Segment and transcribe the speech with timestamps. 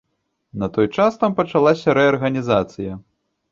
[0.63, 3.01] На той час там пачалася рэарганізацыя.